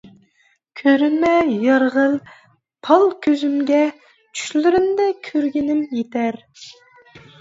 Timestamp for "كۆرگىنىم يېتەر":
5.29-6.41